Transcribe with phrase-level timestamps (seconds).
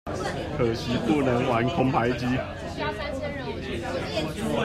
[0.57, 2.25] 可惜不能玩空拍機